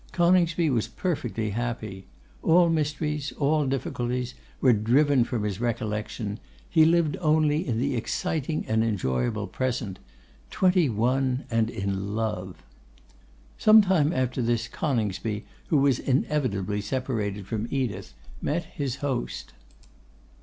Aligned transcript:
Coningsby 0.13 0.71
was 0.71 0.87
perfectly 0.87 1.51
happy. 1.51 2.07
All 2.41 2.69
mysteries, 2.71 3.31
all 3.33 3.67
difficulties, 3.67 4.33
were 4.59 4.73
driven 4.73 5.23
from 5.23 5.43
his 5.43 5.61
recollection; 5.61 6.39
he 6.67 6.85
lived 6.85 7.17
only 7.21 7.67
in 7.67 7.79
the 7.79 7.95
exciting 7.95 8.65
and 8.67 8.83
enjoyable 8.83 9.45
present. 9.45 9.99
Twenty 10.49 10.89
one 10.89 11.45
and 11.51 11.69
in 11.69 12.15
love! 12.15 12.63
Some 13.59 13.83
time 13.83 14.11
after 14.11 14.41
this, 14.41 14.67
Coningsby, 14.67 15.45
who 15.67 15.77
was 15.77 15.99
inevitably 15.99 16.81
separated 16.81 17.45
from 17.45 17.67
Edith, 17.69 18.15
met 18.41 18.63
his 18.73 18.95
host. 19.05 19.53